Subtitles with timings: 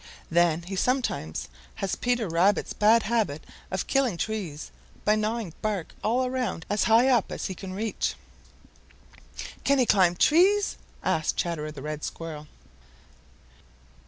[0.31, 4.71] Then he sometimes has Peter Rabbit's bad habit of killing trees
[5.05, 8.15] by gnawing bark all around as high up as he can reach."
[9.63, 12.47] "Can he climb trees?" asked Chatterer the Red Squirrel.